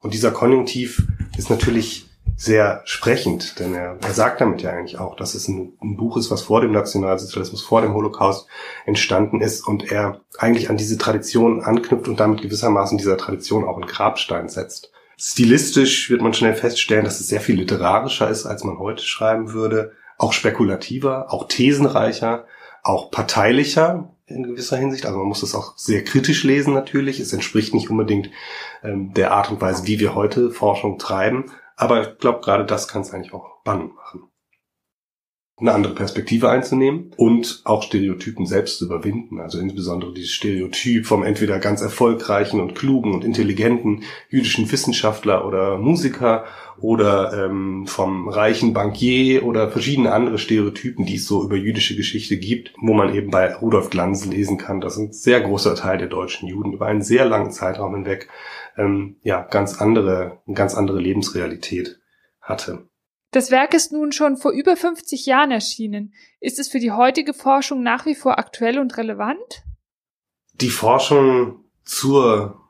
Und 0.00 0.14
dieser 0.14 0.32
Konjunktiv 0.32 1.06
ist 1.36 1.50
natürlich 1.50 2.06
sehr 2.36 2.82
sprechend, 2.84 3.58
denn 3.60 3.74
er, 3.74 3.98
er 4.00 4.12
sagt 4.12 4.40
damit 4.40 4.62
ja 4.62 4.70
eigentlich 4.70 4.98
auch, 4.98 5.14
dass 5.16 5.34
es 5.34 5.48
ein, 5.48 5.74
ein, 5.80 5.96
Buch 5.96 6.16
ist, 6.16 6.30
was 6.30 6.42
vor 6.42 6.60
dem 6.60 6.72
Nationalsozialismus, 6.72 7.62
vor 7.62 7.82
dem 7.82 7.94
Holocaust 7.94 8.48
entstanden 8.84 9.40
ist 9.40 9.66
und 9.66 9.92
er 9.92 10.22
eigentlich 10.38 10.70
an 10.70 10.76
diese 10.76 10.98
Tradition 10.98 11.62
anknüpft 11.62 12.08
und 12.08 12.18
damit 12.18 12.42
gewissermaßen 12.42 12.98
dieser 12.98 13.16
Tradition 13.16 13.64
auch 13.64 13.76
einen 13.76 13.86
Grabstein 13.86 14.48
setzt. 14.48 14.90
Stilistisch 15.16 16.10
wird 16.10 16.22
man 16.22 16.34
schnell 16.34 16.54
feststellen, 16.54 17.04
dass 17.04 17.20
es 17.20 17.28
sehr 17.28 17.40
viel 17.40 17.56
literarischer 17.56 18.28
ist, 18.28 18.46
als 18.46 18.64
man 18.64 18.78
heute 18.78 19.04
schreiben 19.04 19.52
würde, 19.52 19.92
auch 20.18 20.32
spekulativer, 20.32 21.32
auch 21.32 21.46
thesenreicher, 21.46 22.46
auch 22.82 23.10
parteilicher, 23.10 24.11
in 24.32 24.42
gewisser 24.42 24.76
Hinsicht. 24.76 25.06
Also 25.06 25.18
man 25.18 25.28
muss 25.28 25.42
es 25.42 25.54
auch 25.54 25.76
sehr 25.76 26.02
kritisch 26.04 26.44
lesen 26.44 26.74
natürlich. 26.74 27.20
Es 27.20 27.32
entspricht 27.32 27.74
nicht 27.74 27.90
unbedingt 27.90 28.30
ähm, 28.82 29.12
der 29.14 29.32
Art 29.32 29.50
und 29.50 29.60
Weise, 29.60 29.86
wie 29.86 30.00
wir 30.00 30.14
heute 30.14 30.50
Forschung 30.50 30.98
treiben. 30.98 31.52
Aber 31.76 32.02
ich 32.02 32.18
glaube, 32.18 32.40
gerade 32.40 32.64
das 32.64 32.88
kann 32.88 33.02
es 33.02 33.12
eigentlich 33.12 33.32
auch 33.32 33.46
spannend 33.60 33.94
machen 33.94 34.31
eine 35.58 35.72
andere 35.72 35.94
Perspektive 35.94 36.48
einzunehmen 36.48 37.12
und 37.16 37.60
auch 37.64 37.82
Stereotypen 37.82 38.46
selbst 38.46 38.78
zu 38.78 38.86
überwinden. 38.86 39.40
Also 39.40 39.58
insbesondere 39.58 40.12
dieses 40.12 40.32
Stereotyp 40.32 41.06
vom 41.06 41.22
entweder 41.22 41.58
ganz 41.58 41.82
erfolgreichen 41.82 42.60
und 42.60 42.74
klugen 42.74 43.14
und 43.14 43.24
intelligenten 43.24 44.02
jüdischen 44.28 44.70
Wissenschaftler 44.72 45.46
oder 45.46 45.78
Musiker 45.78 46.44
oder 46.80 47.44
ähm, 47.44 47.86
vom 47.86 48.28
reichen 48.28 48.72
Bankier 48.72 49.44
oder 49.44 49.70
verschiedene 49.70 50.12
andere 50.12 50.38
Stereotypen, 50.38 51.04
die 51.04 51.16
es 51.16 51.26
so 51.26 51.44
über 51.44 51.56
jüdische 51.56 51.96
Geschichte 51.96 52.38
gibt, 52.38 52.72
wo 52.80 52.94
man 52.94 53.14
eben 53.14 53.30
bei 53.30 53.54
Rudolf 53.54 53.90
Glanz 53.90 54.24
lesen 54.24 54.58
kann, 54.58 54.80
dass 54.80 54.96
ein 54.96 55.12
sehr 55.12 55.40
großer 55.42 55.74
Teil 55.74 55.98
der 55.98 56.08
deutschen 56.08 56.48
Juden 56.48 56.72
über 56.72 56.86
einen 56.86 57.02
sehr 57.02 57.26
langen 57.26 57.52
Zeitraum 57.52 57.94
hinweg 57.94 58.28
ähm, 58.76 59.16
ja 59.22 59.42
ganz 59.42 59.80
andere, 59.80 60.38
eine 60.46 60.56
ganz 60.56 60.74
andere 60.74 60.98
Lebensrealität 60.98 62.00
hatte. 62.40 62.88
Das 63.32 63.50
Werk 63.50 63.72
ist 63.72 63.92
nun 63.92 64.12
schon 64.12 64.36
vor 64.36 64.52
über 64.52 64.76
50 64.76 65.24
Jahren 65.24 65.50
erschienen. 65.50 66.12
Ist 66.38 66.58
es 66.58 66.68
für 66.68 66.80
die 66.80 66.92
heutige 66.92 67.32
Forschung 67.32 67.82
nach 67.82 68.04
wie 68.04 68.14
vor 68.14 68.38
aktuell 68.38 68.78
und 68.78 68.98
relevant? 68.98 69.64
Die 70.52 70.68
Forschung 70.68 71.64
zur 71.82 72.60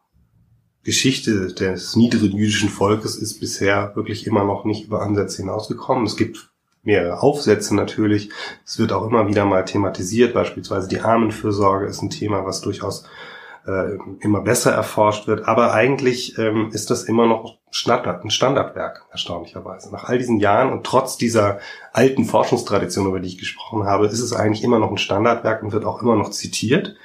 Geschichte 0.84 1.52
des 1.52 1.96
niederen 1.96 2.30
jüdischen 2.30 2.68
Volkes 2.68 3.16
ist 3.16 3.40
bisher 3.40 3.96
wirklich 3.96 4.24
immer 4.24 4.44
noch 4.44 4.64
nicht 4.64 4.86
über 4.86 5.02
Ansätze 5.02 5.38
hinausgekommen. 5.38 6.06
Es 6.06 6.16
gibt 6.16 6.52
mehrere 6.84 7.20
Aufsätze 7.20 7.74
natürlich. 7.74 8.30
Es 8.64 8.78
wird 8.78 8.92
auch 8.92 9.04
immer 9.04 9.26
wieder 9.26 9.44
mal 9.44 9.64
thematisiert. 9.64 10.32
Beispielsweise 10.32 10.88
die 10.88 11.00
Armenfürsorge 11.00 11.86
ist 11.86 12.02
ein 12.02 12.10
Thema, 12.10 12.44
was 12.44 12.60
durchaus 12.60 13.04
äh, 13.66 13.96
immer 14.20 14.40
besser 14.40 14.72
erforscht 14.72 15.26
wird. 15.26 15.46
Aber 15.46 15.72
eigentlich 15.72 16.38
ähm, 16.38 16.70
ist 16.72 16.90
das 16.90 17.04
immer 17.04 17.26
noch 17.26 17.58
ein 18.24 18.30
Standardwerk, 18.30 19.06
erstaunlicherweise. 19.10 19.90
Nach 19.92 20.04
all 20.04 20.18
diesen 20.18 20.40
Jahren 20.40 20.72
und 20.72 20.84
trotz 20.84 21.16
dieser 21.16 21.58
alten 21.92 22.24
Forschungstradition, 22.24 23.06
über 23.06 23.20
die 23.20 23.28
ich 23.28 23.38
gesprochen 23.38 23.84
habe, 23.84 24.06
ist 24.06 24.20
es 24.20 24.32
eigentlich 24.32 24.64
immer 24.64 24.78
noch 24.78 24.90
ein 24.90 24.98
Standardwerk 24.98 25.62
und 25.62 25.72
wird 25.72 25.84
auch 25.84 26.02
immer 26.02 26.16
noch 26.16 26.30
zitiert. 26.30 26.96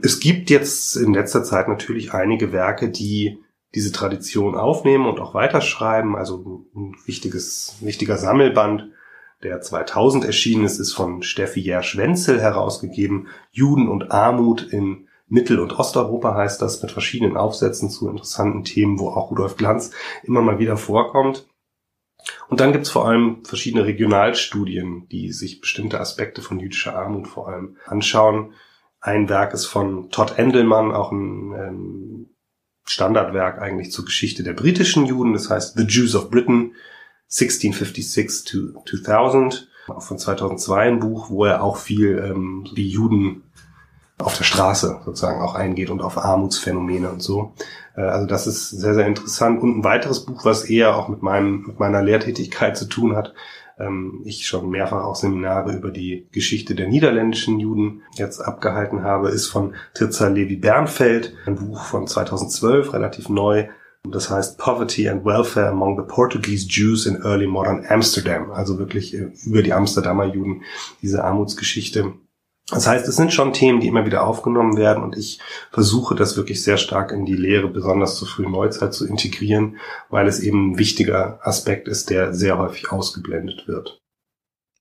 Es 0.00 0.20
gibt 0.20 0.50
jetzt 0.50 0.96
in 0.96 1.12
letzter 1.12 1.42
Zeit 1.42 1.68
natürlich 1.68 2.14
einige 2.14 2.52
Werke, 2.52 2.88
die 2.90 3.42
diese 3.74 3.92
Tradition 3.92 4.54
aufnehmen 4.54 5.06
und 5.06 5.20
auch 5.20 5.34
weiterschreiben. 5.34 6.16
Also 6.16 6.64
ein 6.74 6.96
wichtiges, 7.04 7.76
wichtiger 7.80 8.16
Sammelband, 8.16 8.88
der 9.42 9.60
2000 9.60 10.24
erschienen 10.24 10.64
ist, 10.64 10.78
ist 10.78 10.92
von 10.92 11.22
Steffi 11.22 11.60
Jersch-Wenzel 11.60 12.40
herausgegeben. 12.40 13.28
Juden 13.50 13.88
und 13.88 14.10
Armut 14.10 14.62
in 14.62 15.07
Mittel- 15.28 15.60
und 15.60 15.78
Osteuropa 15.78 16.34
heißt 16.34 16.60
das, 16.62 16.82
mit 16.82 16.90
verschiedenen 16.90 17.36
Aufsätzen 17.36 17.90
zu 17.90 18.08
interessanten 18.08 18.64
Themen, 18.64 18.98
wo 18.98 19.10
auch 19.10 19.30
Rudolf 19.30 19.56
Glanz 19.56 19.90
immer 20.22 20.40
mal 20.40 20.58
wieder 20.58 20.76
vorkommt. 20.76 21.46
Und 22.48 22.60
dann 22.60 22.72
gibt's 22.72 22.90
vor 22.90 23.06
allem 23.06 23.44
verschiedene 23.44 23.84
Regionalstudien, 23.84 25.06
die 25.08 25.32
sich 25.32 25.60
bestimmte 25.60 26.00
Aspekte 26.00 26.42
von 26.42 26.58
jüdischer 26.58 26.96
Armut 26.96 27.28
vor 27.28 27.48
allem 27.48 27.76
anschauen. 27.86 28.52
Ein 29.00 29.28
Werk 29.28 29.54
ist 29.54 29.66
von 29.66 30.10
Todd 30.10 30.38
Endelmann, 30.38 30.92
auch 30.92 31.12
ein 31.12 31.52
ähm, 31.52 32.30
Standardwerk 32.84 33.60
eigentlich 33.60 33.92
zur 33.92 34.04
Geschichte 34.04 34.42
der 34.42 34.54
britischen 34.54 35.06
Juden, 35.06 35.34
das 35.34 35.50
heißt 35.50 35.76
The 35.76 35.84
Jews 35.84 36.16
of 36.16 36.30
Britain, 36.30 36.74
1656 37.30 38.44
to 38.44 38.82
2000, 38.84 39.68
auch 39.88 40.02
von 40.02 40.18
2002 40.18 40.80
ein 40.80 41.00
Buch, 41.00 41.30
wo 41.30 41.44
er 41.44 41.62
auch 41.62 41.76
viel 41.76 42.18
ähm, 42.18 42.66
die 42.74 42.88
Juden 42.88 43.47
auf 44.18 44.36
der 44.36 44.44
Straße 44.44 45.00
sozusagen 45.04 45.40
auch 45.40 45.54
eingeht 45.54 45.90
und 45.90 46.02
auf 46.02 46.18
Armutsphänomene 46.18 47.10
und 47.10 47.22
so. 47.22 47.52
Äh, 47.96 48.02
also 48.02 48.26
das 48.26 48.46
ist 48.46 48.70
sehr, 48.70 48.94
sehr 48.94 49.06
interessant. 49.06 49.62
Und 49.62 49.78
ein 49.78 49.84
weiteres 49.84 50.24
Buch, 50.24 50.44
was 50.44 50.64
eher 50.64 50.96
auch 50.96 51.08
mit, 51.08 51.22
meinem, 51.22 51.64
mit 51.66 51.78
meiner 51.78 52.02
Lehrtätigkeit 52.02 52.76
zu 52.76 52.86
tun 52.86 53.16
hat, 53.16 53.34
ähm, 53.78 54.22
ich 54.24 54.46
schon 54.46 54.70
mehrfach 54.70 55.04
auch 55.04 55.16
Seminare 55.16 55.72
über 55.72 55.90
die 55.90 56.28
Geschichte 56.32 56.74
der 56.74 56.88
niederländischen 56.88 57.60
Juden 57.60 58.02
jetzt 58.14 58.40
abgehalten 58.40 59.02
habe, 59.02 59.28
ist 59.28 59.46
von 59.46 59.74
Tirza 59.94 60.28
Levi 60.28 60.56
Bernfeld, 60.56 61.34
ein 61.46 61.56
Buch 61.56 61.84
von 61.84 62.06
2012, 62.06 62.92
relativ 62.92 63.28
neu. 63.28 63.68
Das 64.04 64.30
heißt 64.30 64.58
Poverty 64.58 65.08
and 65.08 65.24
Welfare 65.24 65.68
Among 65.68 65.98
the 65.98 66.06
Portuguese 66.06 66.66
Jews 66.68 67.04
in 67.04 67.16
Early 67.16 67.46
Modern 67.46 67.84
Amsterdam. 67.88 68.50
Also 68.50 68.78
wirklich 68.78 69.14
äh, 69.14 69.30
über 69.44 69.62
die 69.62 69.72
Amsterdamer 69.72 70.24
Juden, 70.24 70.62
diese 71.02 71.24
Armutsgeschichte. 71.24 72.14
Das 72.70 72.86
heißt, 72.86 73.08
es 73.08 73.16
sind 73.16 73.32
schon 73.32 73.54
Themen, 73.54 73.80
die 73.80 73.88
immer 73.88 74.04
wieder 74.04 74.26
aufgenommen 74.26 74.76
werden 74.76 75.02
und 75.02 75.16
ich 75.16 75.40
versuche 75.70 76.14
das 76.14 76.36
wirklich 76.36 76.62
sehr 76.62 76.76
stark 76.76 77.12
in 77.12 77.24
die 77.24 77.36
Lehre, 77.36 77.68
besonders 77.68 78.16
zur 78.16 78.28
frühen 78.28 78.52
Neuzeit, 78.52 78.92
zu 78.92 79.06
integrieren, 79.06 79.78
weil 80.10 80.26
es 80.26 80.40
eben 80.40 80.72
ein 80.72 80.78
wichtiger 80.78 81.40
Aspekt 81.42 81.88
ist, 81.88 82.10
der 82.10 82.34
sehr 82.34 82.58
häufig 82.58 82.92
ausgeblendet 82.92 83.66
wird. 83.66 84.02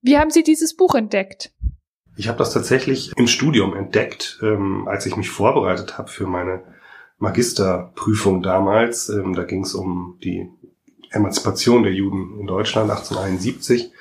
Wie 0.01 0.17
haben 0.17 0.31
Sie 0.31 0.43
dieses 0.43 0.75
Buch 0.75 0.95
entdeckt? 0.95 1.53
Ich 2.17 2.27
habe 2.27 2.37
das 2.39 2.51
tatsächlich 2.51 3.13
im 3.15 3.27
Studium 3.27 3.75
entdeckt, 3.75 4.39
ähm, 4.41 4.87
als 4.87 5.05
ich 5.05 5.15
mich 5.15 5.29
vorbereitet 5.29 5.97
habe 5.97 6.09
für 6.09 6.27
meine 6.27 6.63
Magisterprüfung 7.19 8.41
damals. 8.41 9.07
Ähm, 9.09 9.33
da 9.33 9.43
ging 9.43 9.63
es 9.63 9.73
um 9.73 10.17
die 10.23 10.49
Emanzipation 11.11 11.83
der 11.83 11.93
Juden 11.93 12.39
in 12.39 12.47
Deutschland 12.47 12.89
1871 12.89 13.91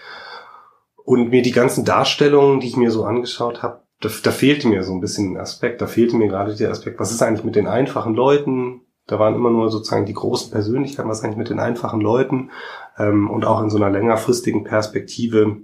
und 1.07 1.31
mir 1.31 1.43
die 1.43 1.53
ganzen 1.53 1.85
Darstellungen, 1.85 2.59
die 2.59 2.67
ich 2.67 2.77
mir 2.77 2.91
so 2.91 3.05
angeschaut 3.05 3.63
habe, 3.63 3.83
da, 4.01 4.11
da 4.23 4.31
fehlte 4.33 4.67
mir 4.67 4.83
so 4.83 4.93
ein 4.93 5.01
bisschen 5.01 5.33
ein 5.33 5.41
Aspekt. 5.41 5.81
Da 5.81 5.87
fehlte 5.87 6.17
mir 6.17 6.27
gerade 6.27 6.55
der 6.55 6.71
Aspekt, 6.71 6.99
was 6.99 7.13
ist 7.13 7.23
eigentlich 7.23 7.45
mit 7.45 7.55
den 7.55 7.69
einfachen 7.69 8.13
Leuten? 8.13 8.83
Da 9.07 9.21
waren 9.21 9.37
immer 9.37 9.51
nur 9.51 9.71
sozusagen 9.71 10.05
die 10.05 10.15
großen 10.15 10.51
Persönlichkeiten, 10.51 11.09
was 11.09 11.23
eigentlich 11.23 11.37
mit 11.37 11.49
den 11.49 11.61
einfachen 11.61 12.01
Leuten? 12.01 12.51
Ähm, 12.99 13.31
und 13.31 13.45
auch 13.45 13.63
in 13.63 13.71
so 13.71 13.77
einer 13.77 13.89
längerfristigen 13.89 14.65
Perspektive 14.65 15.59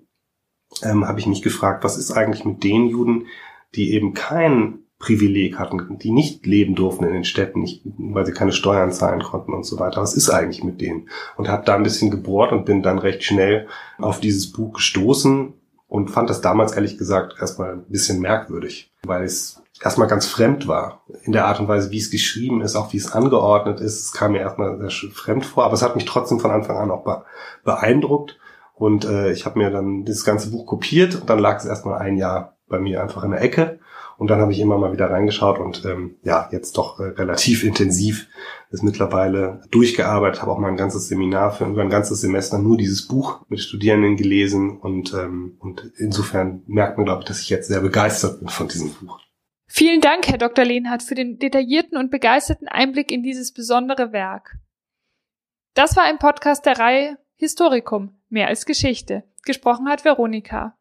ähm, 0.85 1.09
habe 1.09 1.19
ich 1.19 1.27
mich 1.27 1.43
gefragt, 1.43 1.83
was 1.83 1.99
ist 1.99 2.13
eigentlich 2.13 2.45
mit 2.45 2.63
den 2.63 2.87
Juden, 2.87 3.27
die 3.75 3.95
eben 3.95 4.15
kein 4.15 4.85
Privileg 5.03 5.59
hatten, 5.59 5.99
die 5.99 6.13
nicht 6.13 6.47
leben 6.47 6.77
durften 6.77 7.05
in 7.05 7.13
den 7.13 7.25
Städten, 7.25 7.61
nicht, 7.61 7.83
weil 7.85 8.25
sie 8.25 8.33
keine 8.33 8.53
Steuern 8.53 8.93
zahlen 8.93 9.21
konnten 9.21 9.53
und 9.53 9.65
so 9.65 9.81
weiter. 9.81 10.01
Was 10.01 10.15
ist 10.15 10.31
eigentlich 10.31 10.63
mit 10.63 10.81
denen? 10.81 11.09
Und 11.37 11.49
habe 11.49 11.65
da 11.67 11.75
ein 11.75 11.83
bisschen 11.83 12.13
gebohrt 12.13 12.53
und 12.53 12.65
bin 12.65 12.83
dann 12.83 13.01
recht 13.01 13.25
schnell 13.25 13.67
auf 13.99 14.21
dieses 14.21 14.53
Buch 14.53 14.75
gestoßen 14.75 15.55
und 15.89 16.11
fand 16.11 16.31
das 16.31 16.41
damals 16.41 16.73
ehrlich 16.73 16.99
gesagt 16.99 17.35
erstmal 17.41 17.73
ein 17.73 17.85
bisschen 17.89 18.21
merkwürdig, 18.21 18.93
weil 19.03 19.25
es 19.25 19.61
erstmal 19.83 20.07
ganz 20.07 20.27
fremd 20.27 20.69
war. 20.69 21.03
In 21.25 21.33
der 21.33 21.47
Art 21.47 21.59
und 21.59 21.67
Weise, 21.67 21.91
wie 21.91 21.99
es 21.99 22.13
geschrieben 22.13 22.63
ist, 22.63 22.77
auch 22.77 22.93
wie 22.93 22.99
es 22.99 23.11
angeordnet 23.11 23.81
ist. 23.81 24.01
Es 24.01 24.13
kam 24.13 24.33
mir 24.33 24.39
erstmal 24.39 24.79
sehr 24.79 25.11
fremd 25.11 25.45
vor, 25.45 25.65
aber 25.65 25.75
es 25.75 25.83
hat 25.83 25.97
mich 25.97 26.05
trotzdem 26.05 26.39
von 26.39 26.53
Anfang 26.53 26.77
an 26.77 26.93
auch 26.93 27.25
beeindruckt. 27.65 28.39
Und 28.75 29.05
äh, 29.05 29.33
ich 29.33 29.47
habe 29.47 29.59
mir 29.59 29.71
dann 29.71 30.05
das 30.05 30.25
ganze 30.25 30.51
Buch 30.51 30.65
kopiert 30.65 31.17
und 31.17 31.29
dann 31.29 31.41
lag 31.41 31.59
es 31.59 31.65
erstmal 31.65 31.99
ein 31.99 32.17
Jahr 32.17 32.57
bei 32.69 32.79
mir 32.79 33.03
einfach 33.03 33.25
in 33.25 33.33
der 33.33 33.43
Ecke. 33.43 33.81
Und 34.23 34.29
dann 34.29 34.41
habe 34.41 34.53
ich 34.53 34.61
immer 34.61 34.79
mal 34.79 34.93
wieder 34.93 35.11
reingeschaut 35.11 35.59
und 35.59 35.85
ähm, 35.85 36.15
ja, 36.23 36.49
jetzt 36.53 36.79
doch 36.79 37.01
äh, 37.01 37.07
relativ 37.07 37.65
intensiv 37.65 38.29
ist 38.71 38.85
mittlerweile 38.85 39.63
durchgearbeitet, 39.73 40.41
habe 40.41 40.53
auch 40.53 40.61
mal 40.61 40.69
ein 40.69 40.77
ganzes 40.77 41.09
Seminar 41.09 41.51
für 41.51 41.65
über 41.65 41.83
ein 41.83 41.91
ganzes 41.91 42.21
Semester 42.21 42.61
nur 42.61 42.77
dieses 42.77 43.09
Buch 43.09 43.45
mit 43.49 43.59
Studierenden 43.59 44.17
gelesen 44.17 44.79
und, 44.79 45.13
ähm, 45.13 45.57
und 45.59 45.91
insofern 45.97 46.63
merkt 46.69 46.99
man, 46.99 47.07
glaube 47.07 47.23
ich, 47.23 47.27
dass 47.27 47.41
ich 47.41 47.51
jetzt 47.51 47.67
sehr 47.67 47.81
begeistert 47.81 48.39
bin 48.39 48.49
von 48.49 48.69
diesem 48.69 48.95
Buch. 48.95 49.19
Vielen 49.67 50.01
Dank, 50.01 50.29
Herr 50.29 50.39
Dr. 50.39 50.65
Lehnhardt, 50.65 51.03
für 51.03 51.17
den 51.17 51.41
detaillierten 51.41 51.99
und 51.99 52.13
begeisterten 52.13 52.69
Einblick 52.69 53.11
in 53.11 53.25
dieses 53.25 53.53
besondere 53.53 54.13
Werk. 54.13 54.57
Das 55.75 55.97
war 55.97 56.05
ein 56.05 56.21
Podcast 56.21 56.65
der 56.65 56.79
Reihe 56.79 57.19
Historikum, 57.35 58.21
mehr 58.29 58.47
als 58.47 58.67
Geschichte. 58.67 59.25
Gesprochen 59.45 59.89
hat 59.89 60.05
Veronika. 60.05 60.79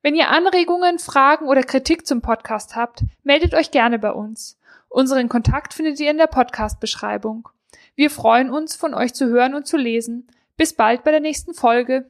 Wenn 0.00 0.14
ihr 0.14 0.28
Anregungen, 0.28 0.98
Fragen 0.98 1.48
oder 1.48 1.62
Kritik 1.62 2.06
zum 2.06 2.20
Podcast 2.20 2.76
habt, 2.76 3.02
meldet 3.24 3.54
euch 3.54 3.72
gerne 3.72 3.98
bei 3.98 4.12
uns. 4.12 4.58
Unseren 4.88 5.28
Kontakt 5.28 5.74
findet 5.74 5.98
ihr 5.98 6.10
in 6.10 6.18
der 6.18 6.28
Podcast-Beschreibung. 6.28 7.48
Wir 7.96 8.10
freuen 8.10 8.50
uns, 8.50 8.76
von 8.76 8.94
euch 8.94 9.12
zu 9.12 9.26
hören 9.26 9.54
und 9.54 9.66
zu 9.66 9.76
lesen. 9.76 10.28
Bis 10.56 10.72
bald 10.72 11.02
bei 11.02 11.10
der 11.10 11.20
nächsten 11.20 11.52
Folge. 11.52 12.08